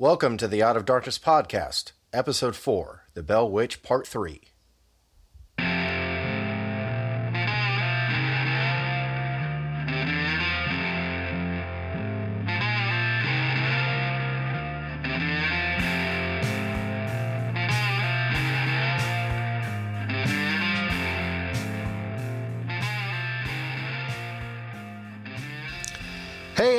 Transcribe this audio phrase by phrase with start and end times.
[0.00, 4.42] Welcome to the Out of Darkness podcast, episode 4, The Bell Witch, part 3.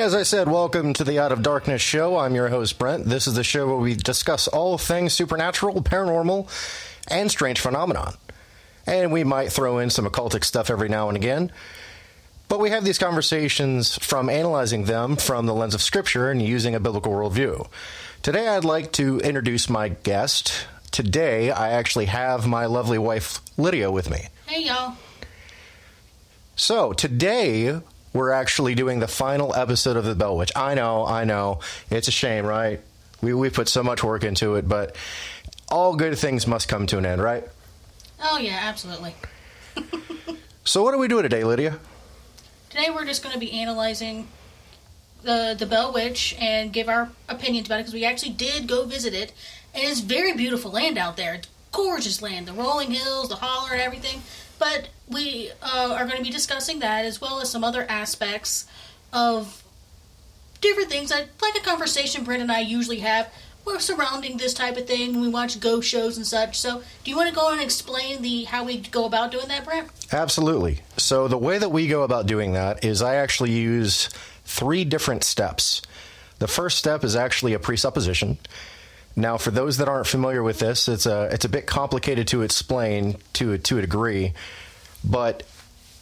[0.09, 2.17] As I said, welcome to the Out of Darkness show.
[2.17, 3.05] I'm your host, Brent.
[3.05, 6.49] This is the show where we discuss all things supernatural, paranormal,
[7.09, 8.15] and strange phenomenon.
[8.87, 11.51] And we might throw in some occultic stuff every now and again.
[12.47, 16.73] But we have these conversations from analyzing them from the lens of Scripture and using
[16.73, 17.67] a biblical worldview.
[18.23, 20.65] Today, I'd like to introduce my guest.
[20.89, 24.29] Today, I actually have my lovely wife, Lydia, with me.
[24.47, 24.95] Hey, y'all.
[26.55, 27.79] So, today,
[28.13, 30.51] we're actually doing the final episode of The Bell Witch.
[30.55, 31.59] I know, I know.
[31.89, 32.81] It's a shame, right?
[33.21, 34.95] We, we put so much work into it, but
[35.69, 37.43] all good things must come to an end, right?
[38.21, 39.15] Oh, yeah, absolutely.
[40.69, 41.79] So, what are we doing today, Lydia?
[42.69, 44.27] Today we're just going to be analyzing
[45.23, 48.85] the the Bell Witch and give our opinions about it because we actually did go
[48.85, 49.33] visit it,
[49.73, 51.33] and it's very beautiful land out there.
[51.33, 54.21] It's gorgeous land, the rolling hills, the holler, and everything.
[54.59, 58.67] But we uh, are going to be discussing that as well as some other aspects
[59.11, 59.63] of
[60.61, 63.33] different things, like, like a conversation Brent and I usually have.
[63.65, 66.57] We're surrounding this type of thing when we watch ghost shows and such.
[66.57, 69.65] So, do you want to go and explain the how we go about doing that,
[69.65, 69.89] Brent?
[70.11, 70.79] Absolutely.
[70.97, 74.09] So, the way that we go about doing that is I actually use
[74.45, 75.81] three different steps.
[76.39, 78.37] The first step is actually a presupposition.
[79.15, 82.41] Now, for those that aren't familiar with this, it's a it's a bit complicated to
[82.41, 84.33] explain to a, to a degree,
[85.03, 85.43] but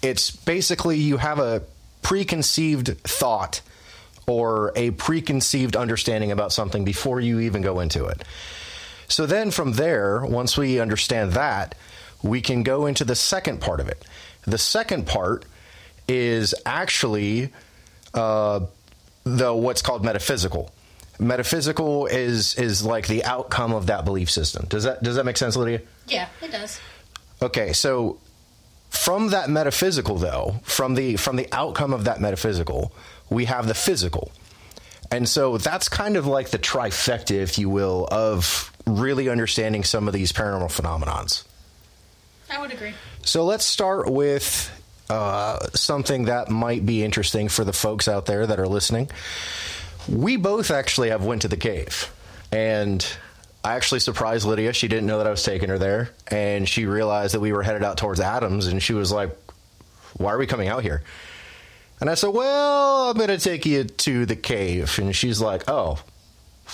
[0.02, 1.64] it's basically you have a
[2.02, 3.62] preconceived thought
[4.28, 8.24] or a preconceived understanding about something before you even go into it.
[9.08, 11.76] So then from there, once we understand that,
[12.22, 14.06] we can go into the second part of it.
[14.46, 15.46] The second part
[16.08, 17.52] is actually
[18.14, 18.62] uh,
[19.24, 20.72] the what's called metaphysical.
[21.20, 24.66] Metaphysical is is like the outcome of that belief system.
[24.70, 25.82] Does that does that make sense, Lydia?
[26.08, 26.80] Yeah, it does.
[27.42, 28.20] Okay, so
[28.90, 32.94] from that metaphysical though, from the from the outcome of that metaphysical,
[33.30, 34.32] we have the physical.
[35.12, 40.08] And so that's kind of like the trifecta, if you will, of really understanding some
[40.08, 41.44] of these paranormal phenomenons.
[42.50, 42.94] I would agree.
[43.24, 44.72] So let's start with
[45.10, 49.10] uh, something that might be interesting for the folks out there that are listening.
[50.10, 52.12] We both actually have went to the cave,
[52.52, 53.06] and
[53.64, 54.74] I actually surprised Lydia.
[54.74, 57.64] She didn't know that I was taking her there, and she realized that we were
[57.64, 59.36] headed out towards Adams, and she was like,
[60.16, 61.04] "Why are we coming out here?"
[62.00, 65.64] And I said, "Well, I'm going to take you to the cave," and she's like,
[65.68, 66.00] "Oh,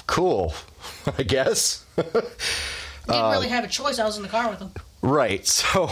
[0.05, 0.53] cool,
[1.17, 3.99] I guess." Didn't really uh, have a choice.
[3.99, 4.71] I was in the car with him.
[5.01, 5.45] Right.
[5.47, 5.89] So,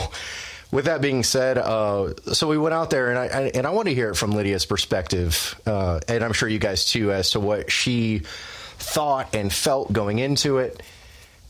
[0.71, 3.71] with that being said, uh, so we went out there, and I, I and I
[3.71, 7.31] want to hear it from Lydia's perspective, uh, and I'm sure you guys too, as
[7.31, 8.19] to what she
[8.77, 10.81] thought and felt going into it,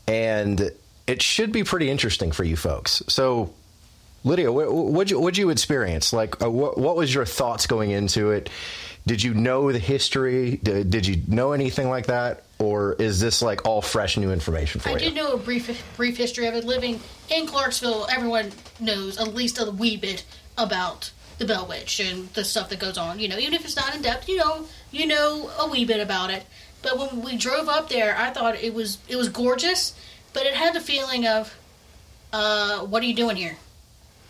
[0.08, 0.70] and
[1.06, 3.02] it should be pretty interesting for you folks.
[3.08, 3.54] So,
[4.24, 6.12] Lydia, what would you would you experience?
[6.12, 8.50] Like, uh, what what was your thoughts going into it?
[9.06, 10.58] Did you know the history?
[10.62, 12.44] Did, did you know anything like that?
[12.62, 14.94] Or is this like all fresh new information for you?
[14.94, 15.06] I you?
[15.06, 16.64] did know a brief brief history of it.
[16.64, 20.24] Living in Clarksville, everyone knows at least a wee bit
[20.56, 23.18] about the Bell Witch and the stuff that goes on.
[23.18, 25.98] You know, even if it's not in depth, you know, you know a wee bit
[26.00, 26.46] about it.
[26.82, 29.94] But when we drove up there, I thought it was it was gorgeous,
[30.32, 31.56] but it had the feeling of,
[32.32, 33.56] uh, what are you doing here?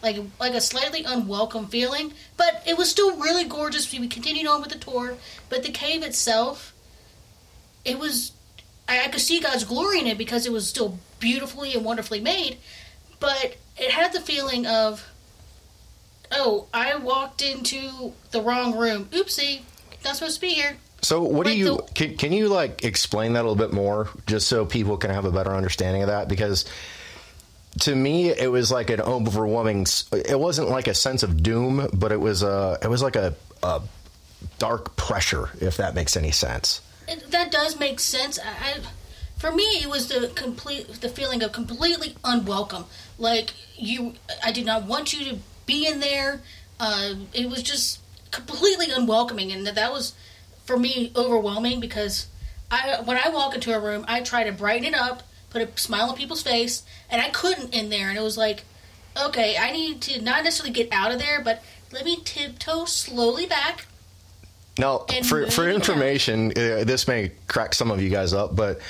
[0.03, 3.93] Like like a slightly unwelcome feeling, but it was still really gorgeous.
[3.93, 5.17] We continued on with the tour,
[5.51, 6.72] but the cave itself,
[7.85, 8.33] it was
[8.89, 12.21] I, I could see God's glory in it because it was still beautifully and wonderfully
[12.21, 12.59] made,
[13.21, 15.09] but it had the feeling of,
[16.31, 19.07] oh, I walked into the wrong room.
[19.07, 19.63] Oopsie,
[20.05, 20.77] not supposed to be here.
[21.01, 24.09] So, what do you the- can, can you like explain that a little bit more,
[24.27, 26.29] just so people can have a better understanding of that?
[26.29, 26.65] Because
[27.81, 29.87] to me, it was like an overwhelming.
[30.13, 33.35] It wasn't like a sense of doom, but it was a it was like a,
[33.65, 33.83] a
[34.61, 36.81] dark pressure, if that makes any sense.
[37.09, 38.39] It, that does make sense.
[38.39, 38.81] I, I,
[39.37, 42.87] for me, it was the complete the feeling of completely unwelcome.
[43.19, 44.15] Like you,
[44.45, 46.43] I did not want you to be in there.
[46.79, 48.01] Uh, it was just
[48.31, 50.15] completely unwelcoming, and that, that was
[50.65, 52.27] for me overwhelming because
[52.71, 55.79] I when I walk into a room, I try to brighten it up, put a
[55.81, 58.65] smile on people's face, and I couldn't in there, and it was like,
[59.21, 61.63] okay, I need to not necessarily get out of there, but
[61.93, 63.87] let me tiptoe slowly back
[64.79, 68.81] Now, And for, for information, uh, this may crack some of you guys up, but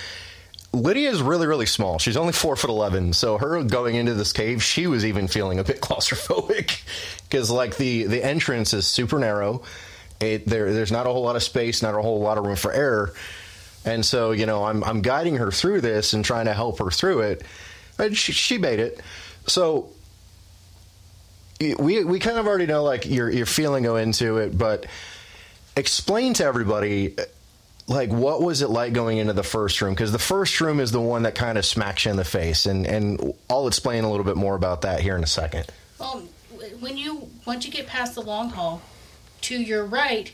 [0.73, 1.99] Lydia is really, really small.
[1.99, 5.59] She's only four foot eleven, so her going into this cave, she was even feeling
[5.59, 6.83] a bit claustrophobic
[7.29, 9.63] because, like, the the entrance is super narrow.
[10.21, 12.57] It, there, there's not a whole lot of space, not a whole lot of room
[12.57, 13.13] for error,
[13.85, 16.91] and so you know, I'm I'm guiding her through this and trying to help her
[16.91, 17.43] through it,
[17.99, 19.01] and she, she made it.
[19.47, 19.91] So
[21.61, 24.87] we we kind of already know like your your feeling go into it, but
[25.77, 27.17] explain to everybody
[27.89, 30.93] like what was it like going into the first room because the first room is
[30.93, 34.11] the one that kind of smacks you in the face and and I'll explain a
[34.11, 35.67] little bit more about that here in a second.
[35.99, 36.23] Well,
[36.81, 38.83] when you once you get past the long haul
[39.43, 40.33] to your right,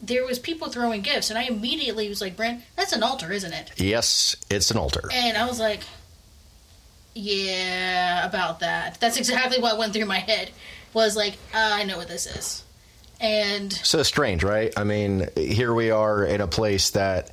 [0.00, 3.52] there was people throwing gifts, and I immediately was like, "Brent, that's an altar, isn't
[3.52, 5.08] it?" Yes, it's an altar.
[5.12, 5.80] And I was like,
[7.14, 10.50] "Yeah, about that." That's exactly what went through my head.
[10.92, 12.62] Was like, uh, "I know what this is,"
[13.20, 14.72] and So strange, right?
[14.76, 17.30] I mean, here we are in a place that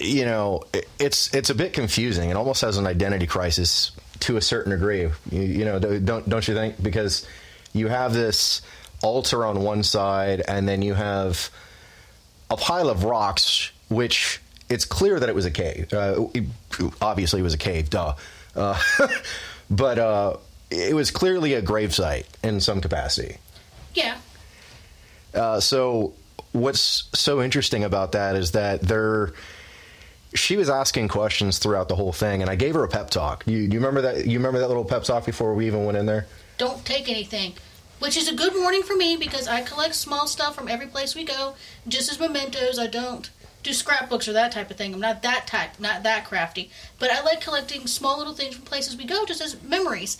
[0.00, 0.62] you know,
[0.98, 2.30] it's it's a bit confusing.
[2.30, 5.10] It almost has an identity crisis to a certain degree.
[5.30, 6.82] You, you know, don't don't you think?
[6.82, 7.26] Because
[7.74, 8.62] you have this
[9.02, 11.50] altar on one side, and then you have
[12.50, 14.40] a pile of rocks, which
[14.70, 15.92] it's clear that it was a cave.
[15.92, 16.44] Uh, it-
[17.02, 18.14] obviously, it was a cave, duh.
[18.56, 18.80] Uh,
[19.70, 20.36] but uh,
[20.70, 23.36] it was clearly a gravesite in some capacity.
[23.92, 24.16] yeah,
[25.34, 26.14] Uh, so
[26.52, 29.32] what's so interesting about that is that there
[30.34, 33.44] she was asking questions throughout the whole thing and I gave her a pep talk.
[33.46, 36.06] You, you remember that you remember that little pep talk before we even went in
[36.06, 36.26] there?
[36.58, 37.54] don't take anything.
[37.98, 41.14] Which is a good warning for me because I collect small stuff from every place
[41.14, 41.54] we go,
[41.86, 42.78] just as mementos.
[42.78, 43.30] I don't
[43.62, 44.92] do scrapbooks or that type of thing.
[44.92, 46.70] I'm not that type, not that crafty.
[46.98, 50.18] But I like collecting small little things from places we go, just as memories.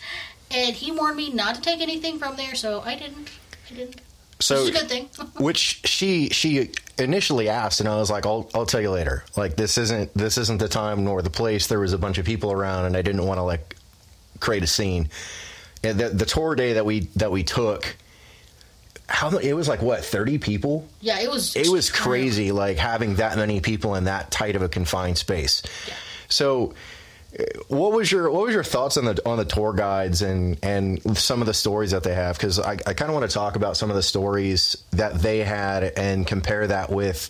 [0.49, 3.29] And he warned me not to take anything from there, so I didn't.
[3.69, 4.01] I didn't.
[4.39, 5.09] So Which is a good thing.
[5.43, 9.23] which she she initially asked and I was like I'll I'll tell you later.
[9.37, 11.67] Like this isn't this isn't the time nor the place.
[11.67, 13.75] There was a bunch of people around and I didn't want to like
[14.39, 15.09] create a scene.
[15.83, 17.95] And the, the tour day that we that we took
[19.07, 21.55] how many- it was like what 30 people yeah, it was.
[21.55, 25.61] it was crazy like having that many people in that tight of a confined space
[26.27, 26.73] so uh,
[27.67, 31.17] what was your what was your thoughts on the on the tour guides and and
[31.17, 32.37] some of the stories that they have?
[32.37, 35.39] Because i, I kind of want to talk about some of the stories that they
[35.39, 37.29] had and compare that with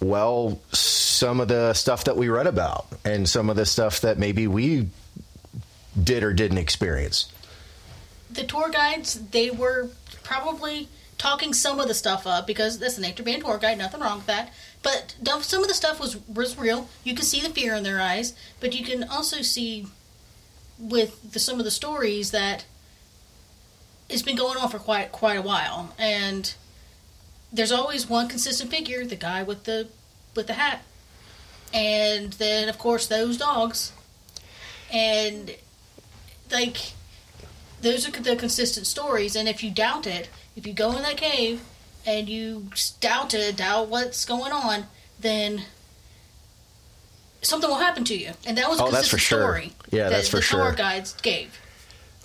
[0.00, 4.18] well some of the stuff that we read about and some of the stuff that
[4.18, 4.88] maybe we
[6.02, 7.30] did or didn't experience.
[8.30, 9.90] The tour guides they were
[10.22, 10.88] probably
[11.18, 14.18] talking some of the stuff up because that's the nature being tour guide nothing wrong
[14.18, 14.52] with that
[14.82, 16.88] but some of the stuff was was real.
[17.04, 19.86] You can see the fear in their eyes but you can also see
[20.78, 22.64] with the, some of the stories that
[24.08, 25.94] it's been going on for quite quite a while.
[25.98, 26.54] And
[27.52, 29.88] there's always one consistent figure the guy with the
[30.34, 30.82] with the hat.
[31.72, 33.92] And then of course those dogs.
[34.92, 35.54] And
[36.50, 36.92] like
[37.80, 39.36] those are the consistent stories.
[39.36, 41.62] And if you doubt it if you go in that cave
[42.08, 42.66] and you
[43.00, 44.84] doubt it doubt what's going on
[45.20, 45.62] then
[47.42, 49.40] something will happen to you and that was a Oh, that's for sure.
[49.40, 50.64] story Yeah, that that's for the sure.
[50.64, 51.58] tour guides gave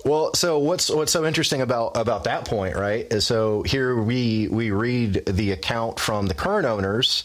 [0.06, 3.06] Well, so what's what's so interesting about about that point, right?
[3.12, 7.24] Is so here we we read the account from the current owners,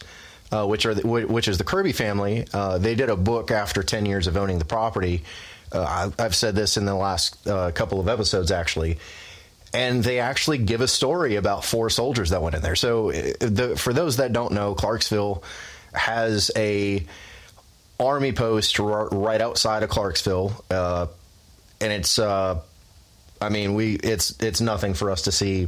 [0.51, 2.47] uh, which are the, which is the Kirby family.
[2.53, 5.23] Uh, they did a book after ten years of owning the property.
[5.73, 8.97] Uh, I, I've said this in the last uh, couple of episodes, actually.
[9.73, 12.75] And they actually give a story about four soldiers that went in there.
[12.75, 15.43] So, uh, the, for those that don't know, Clarksville
[15.93, 17.05] has a
[17.99, 21.07] army post r- right outside of Clarksville, uh,
[21.81, 22.61] and it's uh,
[23.41, 25.67] I mean, we it's it's nothing for us to see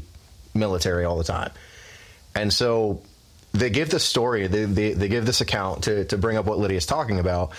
[0.54, 1.52] military all the time,
[2.36, 3.02] and so
[3.54, 6.58] they give this story, they, they, they give this account to to bring up what
[6.58, 7.52] Lydia's talking about.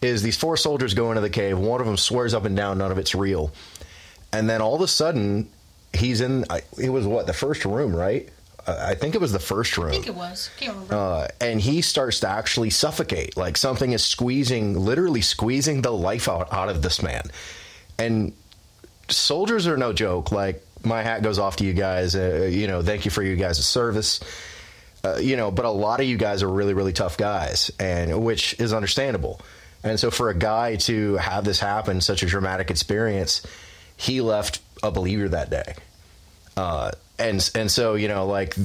[0.00, 1.58] Is these four soldiers go into the cave?
[1.58, 3.52] One of them swears up and down none of it's real,
[4.32, 5.48] and then all of a sudden
[5.94, 6.44] he's in.
[6.50, 8.28] I- It was what the first room, right?
[8.66, 11.60] I think it was the first room i think it was can't remember uh, and
[11.60, 13.36] he starts to actually suffocate.
[13.36, 17.24] Like something is squeezing, literally squeezing the life out, out of this man.
[17.98, 18.32] And
[19.08, 20.30] soldiers are no joke.
[20.32, 22.14] Like my hat goes off to you guys.
[22.14, 24.20] Uh, you know, thank you for you guys' service.
[25.04, 28.22] Uh, you know, but a lot of you guys are really, really tough guys, and
[28.24, 29.40] which is understandable.
[29.82, 33.42] And so, for a guy to have this happen, such a dramatic experience,
[33.96, 35.74] he left a believer that day.
[36.56, 38.56] Uh, and and so you know, like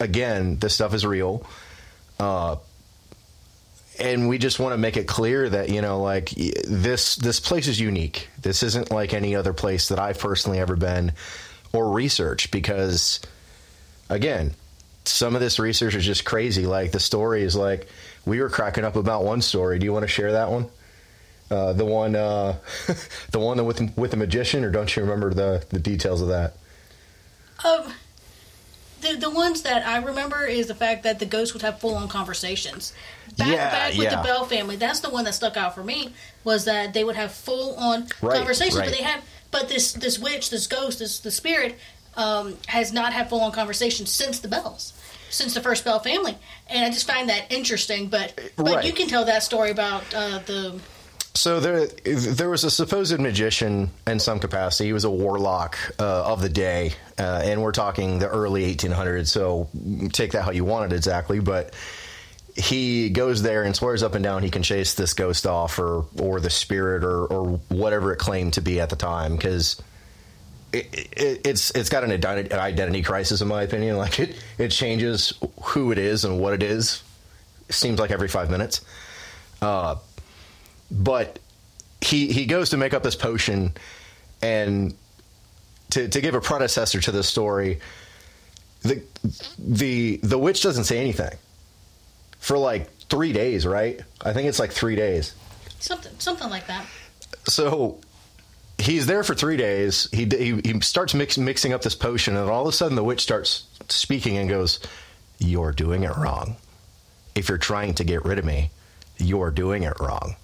[0.00, 1.46] again, this stuff is real.
[2.18, 2.56] Uh,
[4.00, 7.66] and we just want to make it clear that you know, like this this place
[7.66, 8.28] is unique.
[8.40, 11.12] This isn't like any other place that I've personally ever been
[11.72, 13.20] or researched because,
[14.08, 14.54] again,
[15.04, 16.66] some of this research is just crazy.
[16.66, 17.88] Like the story is like
[18.24, 19.78] we were cracking up about one story.
[19.78, 20.68] Do you want to share that one?
[21.50, 22.56] Uh, the one, uh,
[23.30, 26.54] the one with with the magician, or don't you remember the the details of that?
[27.64, 27.92] Um,
[29.00, 31.94] the the ones that I remember is the fact that the ghosts would have full
[31.94, 32.92] on conversations.
[33.36, 34.16] Back, Yeah, back with yeah.
[34.16, 36.12] the Bell family, that's the one that stuck out for me
[36.44, 38.88] was that they would have full on Right, conversations, right.
[38.90, 41.78] but they have but this this witch, this ghost, this the spirit
[42.16, 44.92] um, has not had full on conversations since the Bells.
[45.30, 46.36] Since the first Bell family,
[46.68, 48.08] and I just find that interesting.
[48.08, 48.84] But but Right.
[48.84, 50.80] you can tell that story about uh, the
[51.38, 54.86] So there, there was a supposed magician in some capacity.
[54.86, 59.28] He was a warlock uh, of the day, uh, and we're talking the early 1800s.
[59.28, 59.68] So
[60.12, 61.74] take that how you want it exactly, but
[62.56, 66.06] he goes there and swears up and down he can chase this ghost off, or
[66.20, 69.80] or the spirit, or or whatever it claimed to be at the time, because.
[70.70, 73.96] It, it, it's it's got an identity crisis in my opinion.
[74.04, 77.02] Like it it changes who it is and what it is.
[77.70, 78.82] seems like every five minutes.
[79.62, 79.96] Uh,
[80.90, 81.38] but
[82.00, 83.72] he he goes to make up this potion
[84.42, 84.94] and
[85.90, 87.80] to to give a predecessor to this story
[88.82, 89.02] the
[89.58, 91.36] the the witch doesn't say anything
[92.38, 94.00] for like 3 days right?
[94.22, 95.34] I think it's like 3 days.
[95.80, 96.86] Something something like that.
[97.48, 97.98] so
[98.78, 100.08] he's there for 3 days.
[100.12, 103.04] He he, he starts mix, mixing up this potion and all of a sudden the
[103.04, 104.78] witch starts speaking and goes
[105.38, 106.56] you're doing it wrong.
[107.34, 108.70] If you're trying to get rid of me
[109.18, 110.36] you're doing it wrong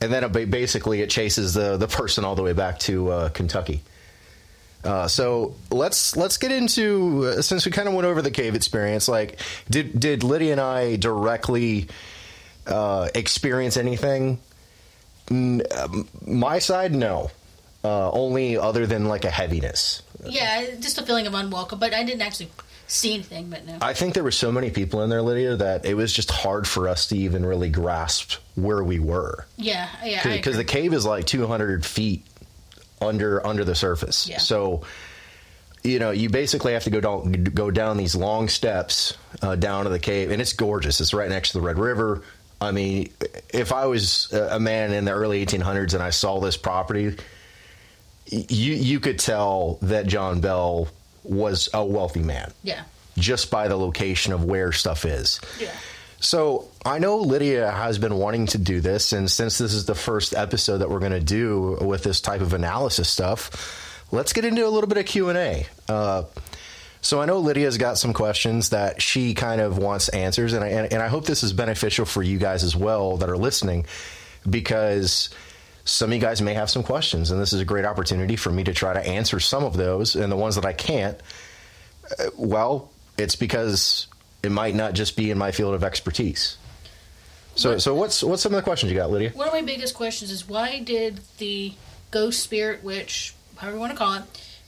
[0.00, 3.28] and then it basically it chases the the person all the way back to uh,
[3.30, 3.82] Kentucky.
[4.84, 8.54] Uh, so let's let's get into uh, since we kind of went over the cave
[8.54, 9.08] experience.
[9.08, 11.88] Like, did did Lydia and I directly
[12.66, 14.38] uh, experience anything?
[15.30, 17.30] N- um, my side, no.
[17.82, 20.02] Uh, only other than like a heaviness.
[20.24, 21.78] Yeah, just a feeling of unwelcome.
[21.78, 22.50] But I didn't actually
[23.04, 23.50] anything.
[23.50, 23.78] But no.
[23.80, 26.66] I think there were so many people in there, Lydia, that it was just hard
[26.66, 29.46] for us to even really grasp where we were.
[29.56, 30.22] yeah, yeah.
[30.22, 32.24] Because the cave is like 200 feet
[33.00, 34.28] under under the surface.
[34.28, 34.38] Yeah.
[34.38, 34.82] So,
[35.82, 39.84] you know, you basically have to go down go down these long steps uh, down
[39.84, 41.00] to the cave, and it's gorgeous.
[41.00, 42.22] It's right next to the Red River.
[42.60, 43.12] I mean,
[43.50, 47.16] if I was a a man in the early 1800s and I saw this property,
[48.26, 50.88] you you could tell that John Bell
[51.28, 52.82] was a wealthy man yeah,
[53.16, 55.40] just by the location of where stuff is.
[55.60, 55.70] yeah.
[56.18, 59.94] So I know Lydia has been wanting to do this, and since this is the
[59.94, 64.46] first episode that we're going to do with this type of analysis stuff, let's get
[64.46, 65.66] into a little bit of Q and A.
[65.88, 66.22] Uh,
[67.02, 70.68] so I know Lydia's got some questions that she kind of wants answers, and I,
[70.68, 73.84] and, and I hope this is beneficial for you guys as well that are listening,
[74.48, 75.28] because
[75.86, 78.50] some of you guys may have some questions, and this is a great opportunity for
[78.50, 81.18] me to try to answer some of those, and the ones that I can't,
[82.18, 84.08] uh, well, it's because
[84.42, 86.58] it might not just be in my field of expertise.
[87.54, 89.30] So, so what's what's some of the questions you got, Lydia?
[89.30, 91.72] One of my biggest questions is why did the
[92.10, 94.22] ghost spirit witch however you want to call it,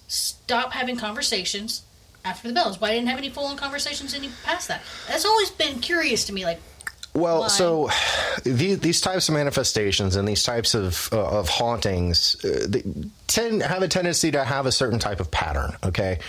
[0.07, 1.83] stop having conversations
[2.25, 2.81] after the bells?
[2.81, 4.83] Why didn't have any full-on conversations any past that?
[5.07, 6.45] That's always been curious to me.
[6.45, 6.61] Like,
[7.15, 7.49] Well, Why?
[7.49, 7.91] so
[8.45, 12.83] these, these types of manifestations and these types of uh, of hauntings uh, they
[13.27, 15.77] tend have a tendency to have a certain type of pattern.
[15.85, 16.21] Okay,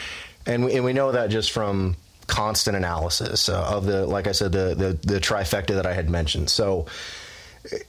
[0.46, 1.96] and we, and we know that just from
[2.28, 6.10] constant analysis uh, of the like I said the, the the trifecta that I had
[6.10, 6.50] mentioned.
[6.50, 6.86] So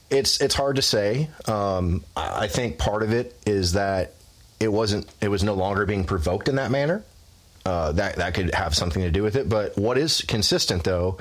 [0.09, 1.29] it's it's hard to say.
[1.47, 4.13] Um, I I think part of it is that
[4.59, 7.03] it wasn't it was no longer being provoked in that manner.
[7.63, 9.47] Uh, that that could have something to do with it.
[9.47, 11.19] But what is consistent though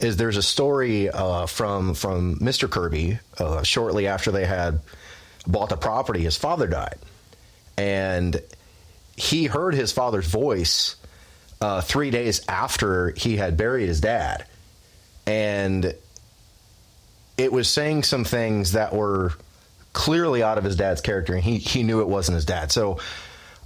[0.00, 2.68] is there's a story uh, from from Mr.
[2.68, 4.80] Kirby uh, shortly after they had
[5.46, 6.20] bought the property.
[6.20, 6.98] His father died,
[7.76, 8.40] and
[9.16, 10.96] he heard his father's voice
[11.60, 14.46] uh, three days after he had buried his dad,
[15.26, 15.94] and
[17.36, 19.32] it was saying some things that were
[19.92, 22.72] clearly out of his dad's character, and he he knew it wasn't his dad.
[22.72, 22.98] So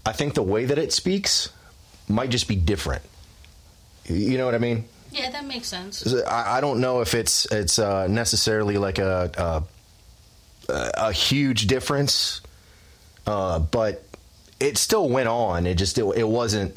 [0.05, 1.51] I think the way that it speaks
[2.09, 3.03] might just be different.
[4.07, 4.85] You know what I mean?
[5.15, 6.13] Yeah, that makes sense.
[6.25, 9.65] I, I don't know if it's it's uh, necessarily like a
[10.69, 12.41] a, a huge difference,
[13.27, 14.05] uh, but
[14.59, 15.67] it still went on.
[15.67, 16.77] It just it, it wasn't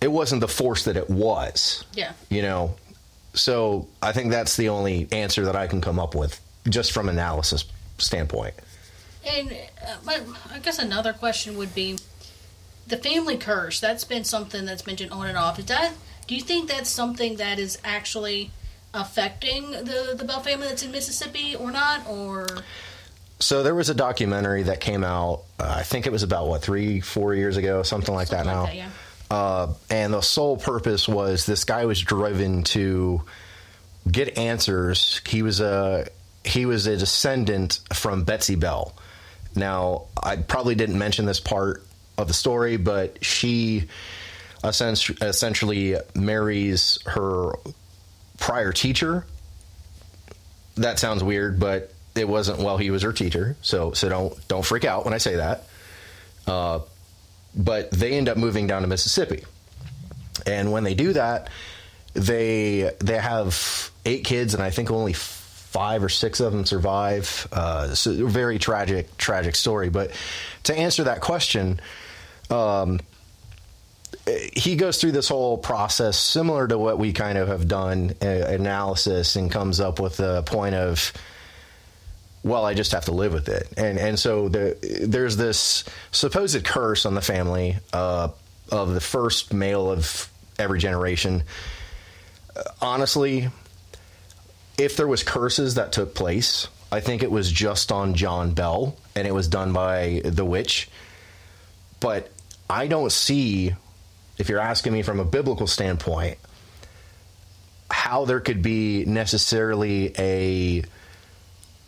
[0.00, 1.84] it wasn't the force that it was.
[1.94, 2.12] Yeah.
[2.28, 2.76] You know,
[3.32, 7.08] so I think that's the only answer that I can come up with, just from
[7.08, 7.64] analysis
[7.98, 8.54] standpoint.
[9.26, 9.50] And
[9.82, 10.20] uh, my,
[10.52, 11.98] I guess another question would be
[12.86, 13.80] the family curse.
[13.80, 15.58] That's been something that's mentioned on and off.
[15.58, 15.92] Is that?
[16.30, 18.52] Do you think that's something that is actually
[18.94, 22.06] affecting the the Bell family that's in Mississippi or not?
[22.06, 22.46] Or
[23.40, 25.42] So there was a documentary that came out.
[25.58, 28.44] Uh, I think it was about what three, four years ago, something like that.
[28.44, 28.92] Something Now, like
[29.28, 33.24] that, Uh, and the sole purpose was this guy was driven to
[34.08, 35.20] get answers.
[35.26, 36.06] He was a
[36.44, 38.94] he was a descendant from Betsy Bell.
[39.56, 41.84] Now, I probably didn't mention this part
[42.16, 43.88] of the story, but she
[44.64, 47.52] essentially marries her
[48.38, 49.24] prior teacher.
[50.76, 53.56] That sounds weird, but it wasn't while he was her teacher.
[53.62, 55.64] So so don't don't freak out when I say that.
[56.46, 56.80] Uh,
[57.54, 59.44] but they end up moving down to Mississippi,
[60.46, 61.50] and when they do that,
[62.14, 67.46] they they have eight kids, and I think only five or six of them survive.
[67.52, 69.88] Uh, so very tragic tragic story.
[69.88, 70.12] But
[70.64, 71.80] to answer that question.
[72.50, 73.00] Um,
[74.54, 78.26] he goes through this whole process similar to what we kind of have done uh,
[78.26, 81.12] analysis and comes up with the point of
[82.42, 83.68] well i just have to live with it.
[83.76, 88.28] And and so the, there's this supposed curse on the family uh,
[88.70, 91.42] of the first male of every generation.
[92.54, 93.48] Uh, honestly
[94.78, 98.96] if there was curses that took place i think it was just on john bell
[99.14, 100.88] and it was done by the witch.
[102.00, 102.30] But
[102.68, 103.74] i don't see
[104.40, 106.38] if you're asking me from a biblical standpoint,
[107.90, 110.82] how there could be necessarily a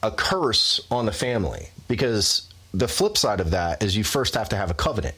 [0.02, 4.49] a curse on the family because the flip side of that is you first have
[4.49, 5.14] to have a covenant.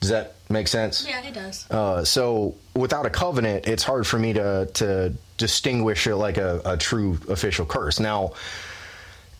[0.00, 1.06] Does that make sense?
[1.08, 1.70] Yeah, it does.
[1.70, 6.60] Uh, so without a covenant, it's hard for me to to distinguish it like a,
[6.64, 7.98] a true official curse.
[8.00, 8.32] Now,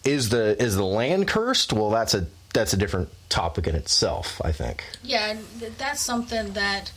[0.05, 1.75] is the is the land cursed?
[1.75, 4.41] Well, that's a that's a different topic in itself.
[4.45, 4.85] I think.
[5.03, 5.37] Yeah,
[5.79, 6.91] that's something that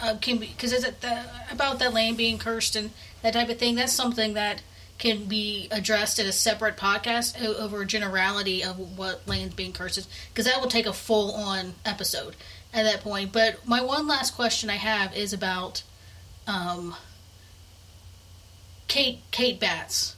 [0.00, 2.90] uh, can be because is it the, about that land being cursed and
[3.22, 3.74] that type of thing.
[3.74, 4.62] That's something that
[4.98, 9.98] can be addressed in a separate podcast over a generality of what land being cursed
[9.98, 12.36] is because that will take a full on episode
[12.72, 13.32] at that point.
[13.32, 15.82] But my one last question I have is about
[16.46, 16.94] um,
[18.86, 20.16] Kate Kate Batts.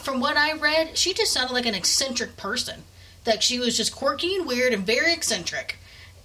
[0.00, 2.84] From what I read, she just sounded like an eccentric person
[3.24, 5.76] that she was just quirky and weird and very eccentric.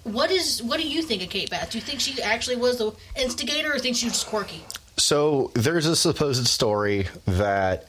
[0.04, 1.72] What is what do you think of Kate Batts?
[1.72, 4.64] Do you think she actually was the instigator, or think she was just quirky?
[4.98, 7.88] So there's a supposed story that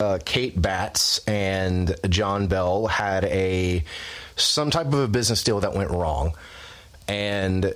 [0.00, 3.84] uh, Kate Batts and John Bell had a
[4.36, 6.34] some type of a business deal that went wrong,
[7.08, 7.74] and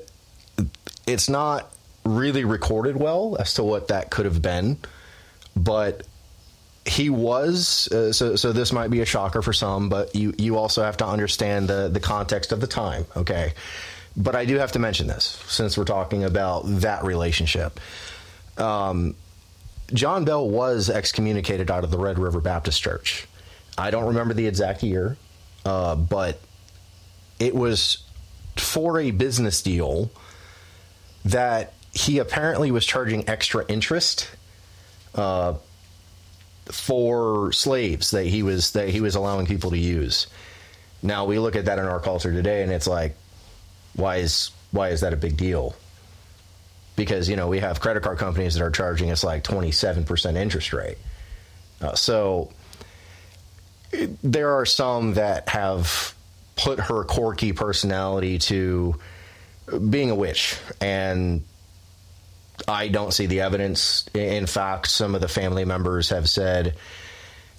[1.07, 1.73] it's not
[2.05, 4.79] really recorded well as to what that could have been,
[5.57, 6.07] but
[6.85, 10.57] he was uh, so so this might be a shocker for some but you you
[10.57, 13.55] also have to understand the the context of the time okay?
[14.17, 17.81] But I do have to mention this since we're talking about that relationship.
[18.59, 19.15] Um,
[19.95, 23.27] John Bell was excommunicated out of the Red River Baptist Church.
[23.79, 25.17] I don't remember the exact year
[25.65, 26.41] uh, but
[27.39, 28.03] it was
[28.57, 30.11] for a business deal
[31.25, 34.31] that he apparently was charging extra interest
[35.15, 35.55] uh,
[36.67, 40.27] for slaves that he was that he was allowing people to use.
[41.03, 43.17] Now we look at that in our culture today, and it's like,
[43.95, 45.75] why is why is that a big deal?
[46.97, 50.05] Because you know we have credit card companies that are charging us like twenty seven
[50.05, 50.99] percent interest rate.
[51.81, 52.53] Uh, so
[54.23, 56.15] there are some that have
[56.57, 58.95] put her quirky personality to
[59.91, 61.45] being a witch and
[62.69, 64.09] I don't see the evidence.
[64.15, 66.77] In fact, some of the family members have said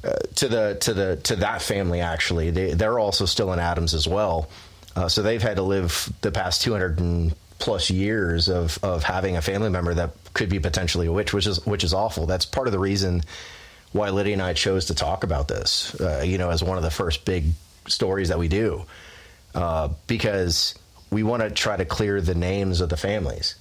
[0.04, 3.94] uh, to the to the to that family actually they they're also still in Adams
[3.94, 4.50] as well.
[4.96, 9.38] Uh, so they've had to live the past 200 and plus years of of having
[9.38, 12.26] a family member that could be potentially a witch, which is which is awful.
[12.26, 13.22] That's part of the reason
[13.92, 16.00] why Lydia and I chose to talk about this.
[16.00, 17.46] Uh, you know, as one of the first big
[17.88, 18.86] stories that we do,
[19.56, 20.76] uh, because
[21.12, 23.56] we want to try to clear the names of the families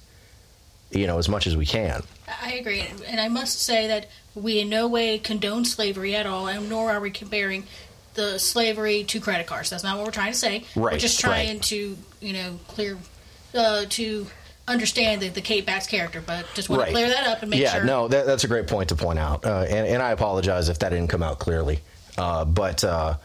[0.95, 2.03] you know, as much as we can.
[2.41, 2.83] I agree.
[3.07, 6.91] And I must say that we in no way condone slavery at all, and nor
[6.91, 7.65] are we comparing
[8.15, 9.69] the slavery to credit cards.
[9.69, 10.65] That's not what we're trying to say.
[10.75, 10.93] Right.
[10.93, 11.63] We're just trying right.
[11.63, 12.97] to, you know, clear,
[13.55, 14.27] uh, to
[14.67, 16.85] understand the, the Kate Batts character, but just want right.
[16.87, 17.81] to clear that up and make yeah, sure.
[17.81, 19.45] Yeah, no, that, that's a great point to point out.
[19.45, 21.81] Uh, and, and I apologize if that didn't come out clearly.
[22.17, 23.17] Uh, but, uh,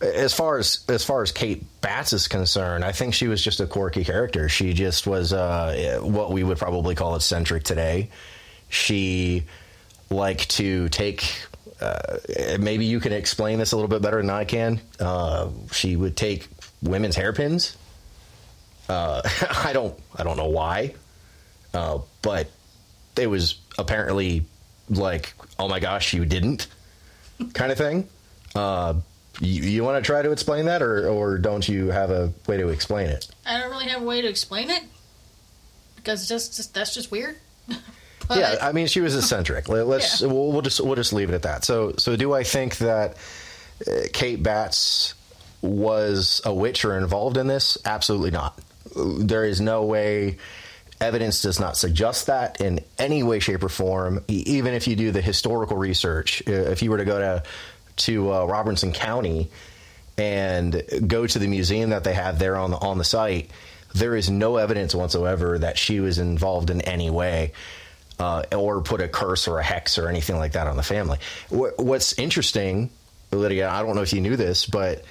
[0.00, 3.60] as far as as far as Kate Batts is concerned, I think she was just
[3.60, 4.48] a quirky character.
[4.48, 8.10] She just was uh, what we would probably call eccentric today.
[8.68, 9.44] She
[10.10, 11.24] liked to take.
[11.80, 12.18] Uh,
[12.58, 14.80] maybe you can explain this a little bit better than I can.
[14.98, 16.48] Uh, she would take
[16.82, 17.76] women's hairpins.
[18.88, 19.22] Uh,
[19.64, 19.98] I don't.
[20.14, 20.94] I don't know why,
[21.72, 22.50] uh, but
[23.16, 24.44] it was apparently
[24.90, 26.66] like, oh my gosh, you didn't,
[27.54, 28.08] kind of thing.
[29.40, 32.56] You, you want to try to explain that, or or don't you have a way
[32.56, 33.28] to explain it?
[33.44, 34.82] I don't really have a way to explain it.
[35.96, 37.36] because just, just that's just weird.
[38.28, 39.68] but, yeah, I mean, she was eccentric.
[39.68, 40.28] Let- Let's Yeah.
[40.28, 41.64] we'll, we'll just we'll just leave it at that.
[41.64, 43.16] So so do I think that
[43.86, 45.14] uh, Kate Batts
[45.62, 47.76] was a witch or involved in this?
[47.84, 48.58] Absolutely not.
[48.96, 50.38] There is no way.
[50.98, 54.24] Evidence does not suggest that in any way, shape, or form.
[54.28, 57.42] Even if you do the historical research, uh, if you were to go to
[57.96, 59.50] to uh, Robertson County
[60.18, 63.50] and go to the museum that they have there on the on the site,
[63.94, 67.52] there is no evidence whatsoever that she was involved in any way.
[68.18, 71.18] Uh, or put a curse or a hex or anything like that on the family.
[71.50, 72.88] Wh- What's interesting,
[73.30, 75.04] Lydia, I don't know if you knew this, but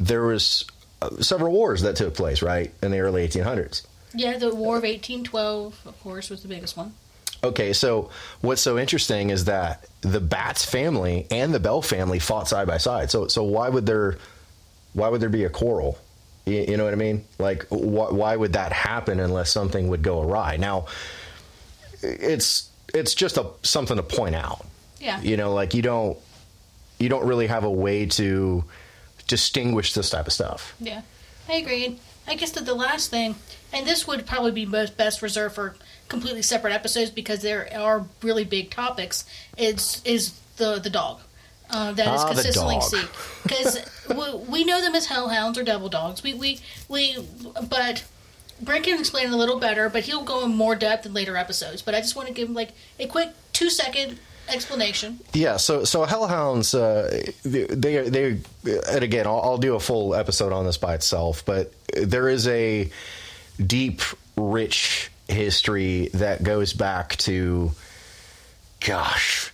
[0.00, 0.64] there was
[1.02, 3.84] uh, several wars that took place, right, in the early 1800s.
[4.14, 6.94] yeah, the War of 1812, of course, was the biggest one.
[7.44, 12.48] Okay, so what's so interesting is that the Batts family and the Bell family fought
[12.48, 13.10] side by side.
[13.10, 14.16] So, so why would there,
[14.94, 15.98] why would there be a quarrel?
[16.44, 17.24] You, you know what I mean?
[17.38, 20.56] Like, wh- why would that happen unless something would go awry?
[20.56, 20.86] Now,
[22.02, 24.64] it's it's just a something to point out.
[25.00, 25.20] Yeah.
[25.20, 26.16] You know, like you don't
[26.98, 28.64] you don't really have a way to
[29.26, 30.74] distinguish this type of stuff.
[30.80, 31.02] Yeah,
[31.48, 31.98] I agree.
[32.26, 33.36] I guess that the last thing,
[33.72, 35.76] and this would probably be most best reserved for
[36.08, 39.24] completely separate episodes because there are really big topics.
[39.56, 41.20] Is is the the dog
[41.70, 43.06] uh, that is Ah, consistently seen
[43.42, 46.22] because we, we know them as hellhounds or devil dogs.
[46.22, 47.16] We we we,
[47.68, 48.04] but.
[48.58, 51.36] Brent can explain it a little better, but he'll go in more depth in later
[51.36, 51.82] episodes.
[51.82, 55.20] But I just want to give him like a quick two second explanation.
[55.34, 60.54] Yeah, so so hellhounds, uh, they they and again, I'll, I'll do a full episode
[60.54, 62.90] on this by itself, but there is a
[63.64, 64.00] deep,
[64.36, 67.72] rich history that goes back to,
[68.80, 69.52] gosh,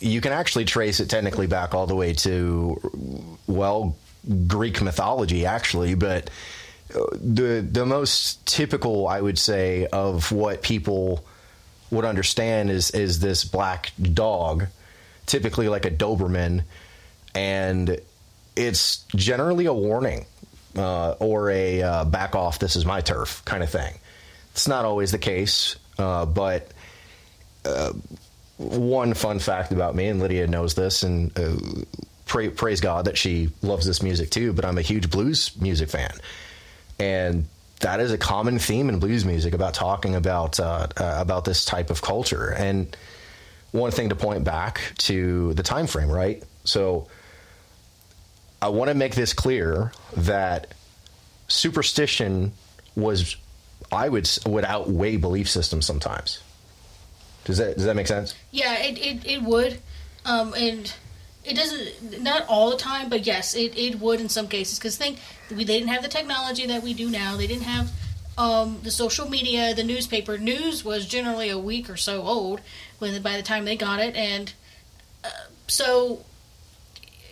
[0.00, 3.96] you can actually trace it technically back all the way to, well,
[4.46, 6.30] Greek mythology, actually, but
[6.94, 11.24] uh, the the most typical, I would say, of what people
[11.90, 14.66] would understand is is this black dog,
[15.26, 16.64] typically like a Doberman,
[17.34, 18.00] and
[18.56, 20.26] it's generally a warning
[20.76, 22.58] uh, or a uh, back off.
[22.58, 23.94] This is my turf kind of thing.
[24.56, 26.72] It's not always the case, uh, but
[27.66, 27.92] uh,
[28.56, 31.56] one fun fact about me, and Lydia knows this, and uh,
[32.24, 34.54] pray, praise God that she loves this music too.
[34.54, 36.12] But I'm a huge blues music fan,
[36.98, 37.44] and
[37.80, 41.66] that is a common theme in blues music about talking about uh, uh, about this
[41.66, 42.50] type of culture.
[42.50, 42.96] And
[43.72, 46.42] one thing to point back to the time frame, right?
[46.64, 47.08] So
[48.62, 50.72] I want to make this clear that
[51.48, 52.52] superstition
[52.96, 53.36] was,
[53.92, 56.40] I would would outweigh belief systems sometimes.
[57.44, 58.34] Does that does that make sense?
[58.50, 59.80] Yeah, it, it, it would.
[60.24, 60.92] Um, and
[61.44, 64.78] it doesn't, not all the time, but yes, it, it would in some cases.
[64.78, 65.20] Because think,
[65.50, 67.36] we, they didn't have the technology that we do now.
[67.36, 67.92] They didn't have
[68.36, 70.36] um, the social media, the newspaper.
[70.36, 72.60] News was generally a week or so old
[72.98, 74.16] when by the time they got it.
[74.16, 74.52] And
[75.22, 75.28] uh,
[75.68, 76.24] so,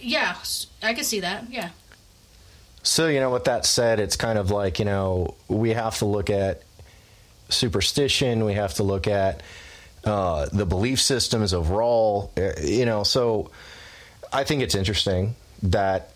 [0.00, 0.36] yeah,
[0.80, 1.50] I can see that.
[1.50, 1.70] Yeah.
[2.84, 6.04] So, you know, with that said, it's kind of like, you know, we have to
[6.04, 6.62] look at
[7.48, 9.42] superstition, we have to look at
[10.04, 13.50] uh, the belief systems overall, uh, you know, so
[14.30, 16.10] I think it's interesting that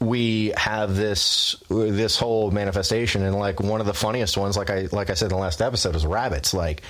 [0.00, 3.22] we have this this whole manifestation.
[3.22, 5.62] And like one of the funniest ones like I like I said in the last
[5.62, 6.52] episode is rabbits.
[6.52, 6.82] Like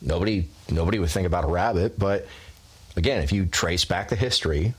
[0.00, 1.98] nobody nobody would think about a rabbit.
[1.98, 2.26] But
[2.96, 4.74] again if you trace back the history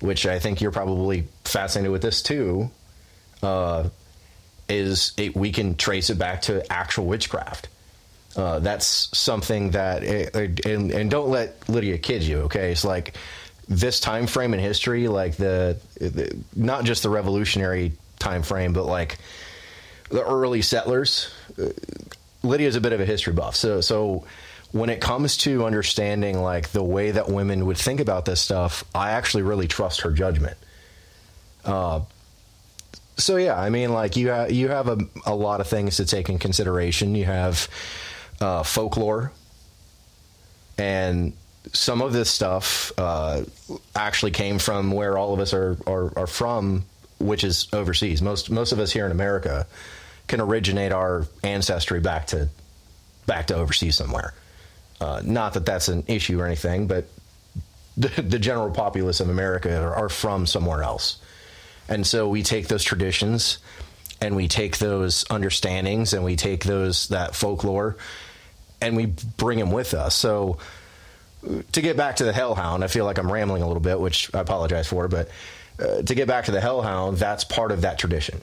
[0.00, 2.70] which I think you're probably fascinated with this too,
[3.42, 3.88] uh,
[4.68, 7.68] is it, we can trace it back to actual witchcraft.
[8.36, 12.40] Uh, that's something that, and, and don't let Lydia kid you.
[12.40, 13.14] Okay, it's like
[13.68, 18.84] this time frame in history, like the, the not just the revolutionary time frame, but
[18.84, 19.18] like
[20.10, 21.32] the early settlers.
[21.58, 21.68] Uh,
[22.42, 24.26] Lydia's a bit of a history buff, so so
[24.72, 28.84] when it comes to understanding like the way that women would think about this stuff,
[28.94, 30.56] I actually really trust her judgment.
[31.64, 32.00] Uh,
[33.16, 36.04] so yeah, I mean, like you have you have a, a lot of things to
[36.04, 37.14] take in consideration.
[37.14, 37.68] You have
[38.40, 39.32] uh, folklore,
[40.76, 41.32] and
[41.72, 43.42] some of this stuff uh,
[43.94, 46.84] actually came from where all of us are, are are from,
[47.18, 48.20] which is overseas.
[48.20, 49.66] Most most of us here in America
[50.28, 52.48] can originate our ancestry back to
[53.26, 54.34] back to overseas somewhere.
[55.00, 57.06] Uh, not that that's an issue or anything, but
[57.96, 61.18] the, the general populace of America are, are from somewhere else.
[61.88, 63.58] And so we take those traditions
[64.20, 67.96] and we take those understandings and we take those that folklore
[68.80, 69.06] and we
[69.36, 70.14] bring them with us.
[70.14, 70.58] So
[71.72, 74.34] to get back to the hellhound, I feel like I'm rambling a little bit, which
[74.34, 75.28] I apologize for, but
[75.78, 78.40] uh, to get back to the hellhound, that's part of that tradition,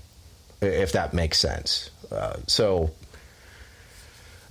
[0.62, 1.90] if that makes sense.
[2.12, 2.92] Uh, so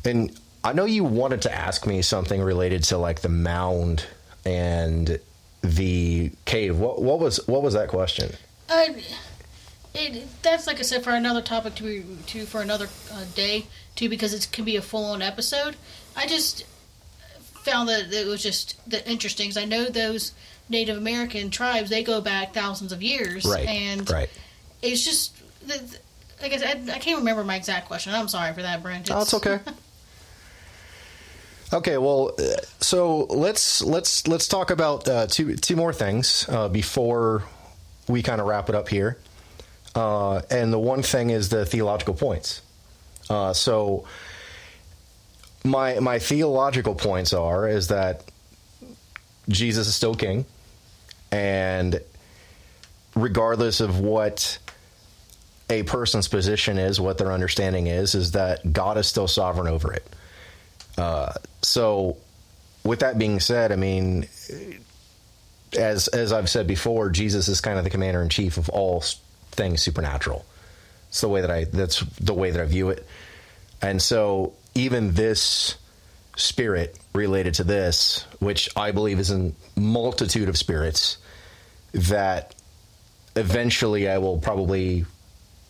[0.04, 4.06] And I know you wanted to ask me something related to like the mound
[4.44, 5.18] and
[5.62, 6.78] the cave.
[6.78, 8.32] What, what was what was that question?
[8.68, 8.86] Uh,
[9.94, 13.66] it that's like I said for another topic to be to for another uh, day
[13.96, 15.76] too because it can be a full on episode.
[16.16, 16.64] I just
[17.64, 19.48] found that it was just the interesting.
[19.48, 20.32] 'cause I know those
[20.68, 23.66] Native American tribes they go back thousands of years, Right.
[23.66, 24.30] And right.
[24.80, 25.32] it's just
[26.40, 28.12] like I said, I, I can't remember my exact question.
[28.14, 29.10] I'm sorry for that, Brent.
[29.10, 29.58] Oh, it's okay.
[31.72, 32.42] Okay, well, uh,
[32.80, 37.44] so let's let's let's talk about uh, two two more things uh, before
[38.08, 39.16] we kind of wrap it up here.
[39.94, 42.60] Uh, and the one thing is the theological points.
[43.30, 44.04] Uh, so
[45.64, 48.30] my my theological points are is that
[49.48, 50.44] Jesus is still king,
[51.30, 52.00] and
[53.14, 54.58] regardless of what
[55.70, 59.90] a person's position is, what their understanding is, is that God is still sovereign over
[59.94, 60.06] it.
[60.98, 62.16] Uh, so,
[62.84, 64.26] with that being said, I mean,
[65.76, 69.02] as as I've said before, Jesus is kind of the commander in chief of all
[69.52, 70.44] things supernatural.
[71.08, 73.06] It's the way that I that's the way that I view it.
[73.80, 75.76] And so, even this
[76.36, 81.18] spirit related to this, which I believe is a multitude of spirits,
[81.92, 82.54] that
[83.36, 85.04] eventually I will probably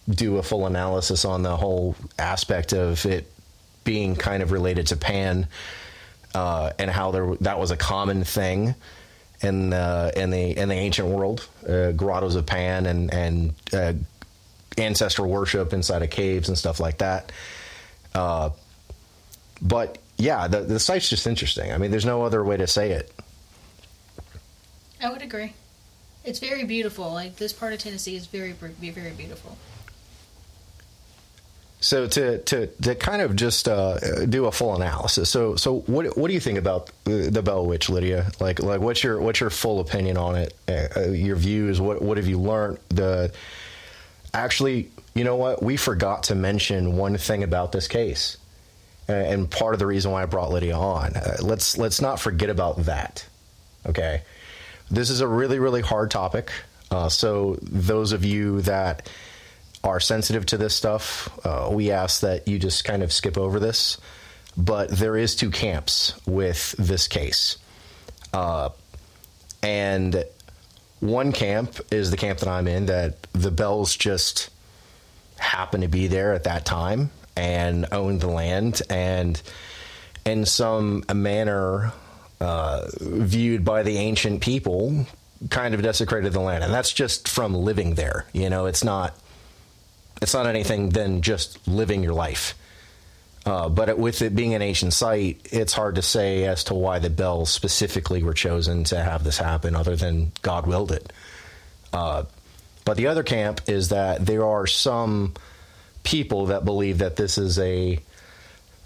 [0.09, 3.32] do a full analysis on the whole aspect of it
[3.85, 5.47] being kind of related to Pan
[6.35, 8.75] uh, and how there that was a common thing
[9.43, 13.93] in uh, in the in the ancient world, uh, grottos of Pan and and uh,
[14.79, 17.33] ancestral worship inside of caves and stuff like that.
[18.15, 18.51] Uh,
[19.61, 21.73] but yeah, the the site's just interesting.
[21.73, 23.13] I mean, there's no other way to say it.
[25.01, 25.55] I would agree.
[26.25, 27.13] It's very beautiful.
[27.13, 29.59] Like this part of Tennessee is very, very beautiful.
[31.83, 35.29] So to to to kind of just uh, do a full analysis.
[35.29, 38.31] So so what what do you think about the, Bell Witch, Lydia?
[38.39, 40.55] Like like what's your what's your full opinion on it?
[40.69, 41.81] Uh, uh, your views.
[41.81, 42.79] What what have you learned?
[42.91, 43.33] The
[44.33, 45.61] actually, you know what?
[45.61, 48.37] We forgot to mention one thing about this case,
[49.09, 51.17] uh, and part of the reason why I brought Lydia on.
[51.17, 53.27] Uh, let's let's not forget about that.
[53.87, 54.23] Okay,
[54.89, 56.53] this is a really really hard topic.
[56.93, 59.09] Uh, so those of you that
[59.85, 63.59] are sensitive to this stuff, uh, we ask that you just kind of skip over
[63.59, 63.99] this.
[64.57, 67.57] But there is two camps with this case,
[68.35, 68.69] uh,
[69.63, 70.25] and
[71.01, 74.51] one camp is the camp that I'm in that the Bells just
[75.37, 79.41] happen to be there at that time and owned the land and
[80.25, 81.93] in some manner
[82.41, 85.07] uh, viewed by the ancient people
[85.51, 89.19] kind of desecrated the land and that's just from living there you know it's not
[90.23, 92.55] it's not anything than just living your life.
[93.45, 96.75] Uh, but it, with it being an ancient site, it's hard to say as to
[96.75, 101.13] why the bells specifically were chosen to have this happen, other than God willed it.
[101.93, 102.23] Uh,
[102.85, 105.35] but the other camp is that there are some
[106.05, 107.99] people that believe that this is a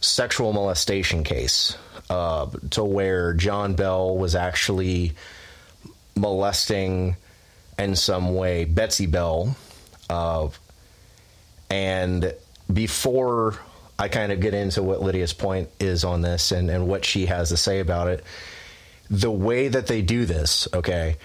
[0.00, 1.76] sexual molestation case,
[2.08, 5.12] uh, to where John Bell was actually
[6.16, 7.16] molesting
[7.78, 9.54] in some way Betsy Bell.
[11.70, 12.34] And
[12.72, 13.58] before
[13.98, 17.26] I kind of get into what Lydia's point is on this and, and what she
[17.26, 18.24] has to say about it,
[19.10, 21.16] the way that they do this, okay,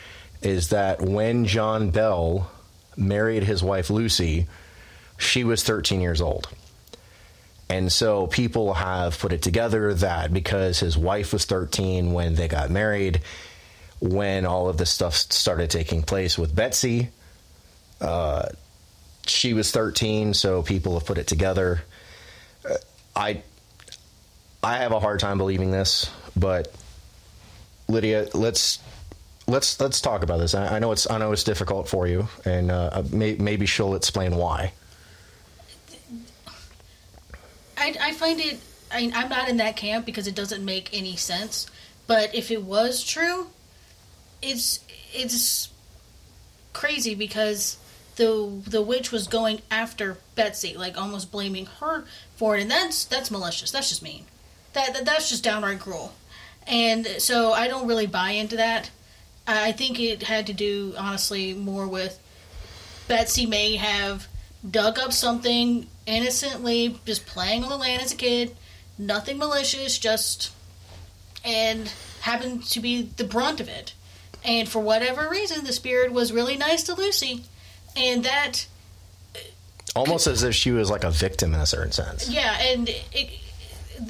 [0.42, 2.50] is that when John Bell
[2.96, 4.48] married his wife Lucy,
[5.18, 6.48] she was 13 years old.
[7.70, 12.48] And so people have put it together that because his wife was 13 when they
[12.48, 13.22] got married,
[14.00, 17.10] when all of this stuff started taking place with Betsy,
[18.02, 18.50] uh,
[19.28, 21.82] she was 13, so people have put it together.
[22.68, 22.76] Uh,
[23.16, 23.44] I
[24.64, 26.74] I have a hard time believing this, but
[27.88, 28.80] Lydia, let's
[29.48, 30.56] let's let's talk about this.
[30.56, 33.96] I, I know it's I know it's difficult for you, and uh, may, maybe she'll
[33.96, 34.74] explain why.
[37.78, 38.60] I, I find it.
[38.92, 41.68] I, I'm not in that camp because it doesn't make any sense.
[42.08, 43.48] But if it was true,
[44.42, 44.80] it's
[45.14, 45.70] it's
[46.74, 47.78] crazy because
[48.16, 53.06] the the witch was going after Betsy, like almost blaming her for it, and that's
[53.06, 53.72] that's malicious.
[53.72, 54.26] That's just mean.
[54.74, 56.14] That, that that's just downright cruel.
[56.68, 58.92] And so I don't really buy into that.
[59.48, 62.20] I think it had to do honestly more with
[63.08, 64.28] Betsy may have
[64.70, 68.56] dug up something innocently, just playing on the land as a kid,
[68.98, 70.52] nothing malicious, just
[71.44, 73.94] and happened to be the brunt of it.
[74.44, 77.44] And for whatever reason, the spirit was really nice to Lucy,
[77.96, 78.68] and that
[79.96, 82.30] Almost as if she was like a victim in a certain sense.
[82.30, 83.30] yeah, and it,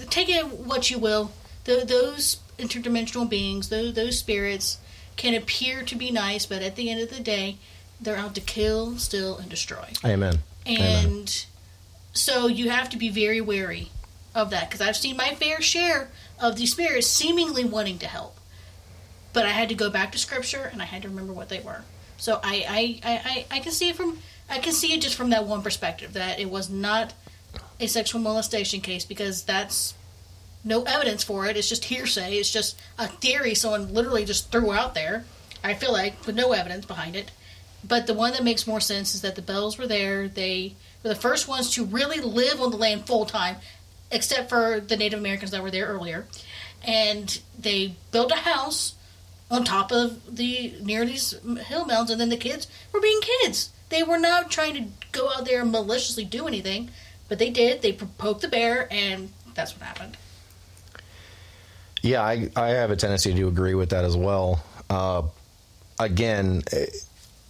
[0.09, 1.31] take it what you will.
[1.63, 4.77] The, those interdimensional beings, those, those spirits,
[5.15, 7.57] can appear to be nice, but at the end of the day,
[7.99, 9.85] they're out to kill, steal, and destroy.
[10.05, 10.39] Amen.
[10.65, 11.25] And Amen.
[12.13, 13.89] so you have to be very wary
[14.35, 18.37] of that because I've seen my fair share of these spirits seemingly wanting to help,
[19.33, 21.59] but I had to go back to scripture and I had to remember what they
[21.59, 21.83] were.
[22.21, 25.31] So I I, I, I, can see it from I can see it just from
[25.31, 27.15] that one perspective that it was not
[27.79, 29.95] a sexual molestation case because that's
[30.63, 31.57] no evidence for it.
[31.57, 32.35] It's just hearsay.
[32.35, 35.25] It's just a theory someone literally just threw out there.
[35.63, 37.31] I feel like with no evidence behind it.
[37.83, 40.27] But the one that makes more sense is that the Bells were there.
[40.27, 43.55] They were the first ones to really live on the land full time,
[44.11, 46.27] except for the Native Americans that were there earlier.
[46.83, 48.93] And they built a house
[49.51, 51.35] on top of the near these
[51.65, 53.69] hill mountains, and then the kids were being kids.
[53.89, 56.89] They were not trying to go out there and maliciously do anything,
[57.27, 57.81] but they did.
[57.81, 60.17] They poked the bear, and that's what happened.
[62.01, 64.63] Yeah, I, I have a tendency to agree with that as well.
[64.89, 65.23] Uh,
[65.99, 66.87] again, eh,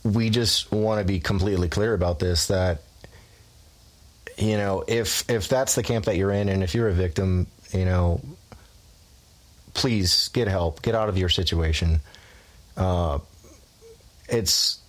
[0.03, 2.81] we just want to be completely clear about this that
[4.37, 7.45] you know if if that's the camp that you're in and if you're a victim
[7.71, 8.19] you know
[9.73, 11.99] please get help get out of your situation
[12.77, 13.19] uh,
[14.29, 14.79] it's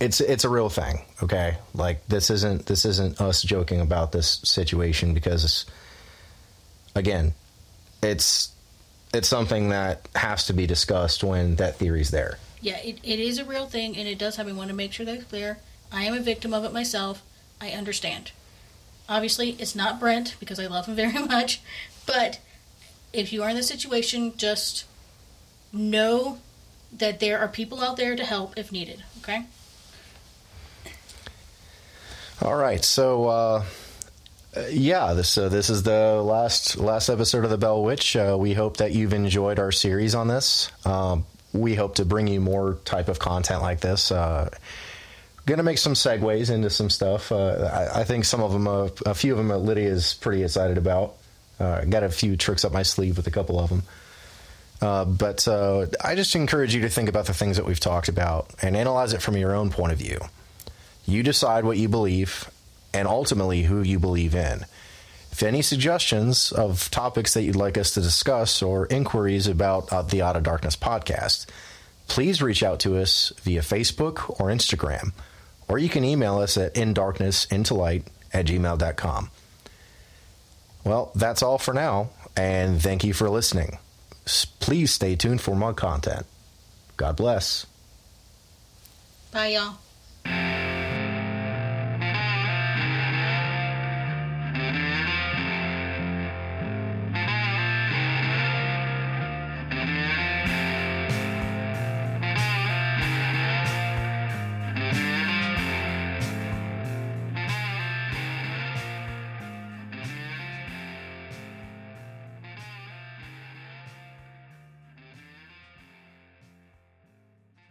[0.00, 4.40] it's it's a real thing okay like this isn't this isn't us joking about this
[4.44, 5.66] situation because
[6.94, 7.34] again
[8.02, 8.52] it's
[9.12, 13.38] it's something that has to be discussed when that theory's there Yeah, it, it is
[13.38, 14.46] a real thing, and it does have.
[14.46, 15.58] me want to make sure that's clear.
[15.90, 17.22] I am a victim of it myself.
[17.60, 18.32] I understand.
[19.08, 21.62] Obviously, it's not Brent because I love him very much,
[22.06, 22.38] but
[23.12, 24.84] if you are in this situation, just
[25.72, 26.38] know
[26.92, 29.02] that there are people out there to help if needed.
[29.20, 29.44] Okay.
[32.42, 33.64] All right, so uh,
[34.70, 38.16] yeah, this uh, this is the last last episode of the Bell Witch.
[38.16, 40.72] Uh, we hope that you've enjoyed our series on this.
[40.86, 44.10] Um, we hope to bring you more type of content like this.
[44.10, 44.48] Uh,
[45.46, 47.30] gonna make some segues into some stuff.
[47.30, 50.42] Uh, I, I think some of them, uh, a few of them, Lydia is pretty
[50.42, 51.16] excited about.
[51.60, 53.82] Uh, got a few tricks up my sleeve with a couple of them.
[54.80, 58.08] Uh, but uh, I just encourage you to think about the things that we've talked
[58.08, 60.18] about and analyze it from your own point of view.
[61.06, 62.50] You decide what you believe
[62.94, 64.64] and ultimately who you believe in.
[65.32, 70.02] If any suggestions of topics that you'd like us to discuss or inquiries about uh,
[70.02, 71.46] the Out of Darkness podcast,
[72.08, 75.12] please reach out to us via Facebook or Instagram,
[75.68, 79.30] or you can email us at indarknessintolight at gmail.com.
[80.84, 83.78] Well, that's all for now, and thank you for listening.
[84.60, 86.26] Please stay tuned for more content.
[86.96, 87.66] God bless.
[89.32, 89.58] Bye,
[90.26, 90.59] y'all.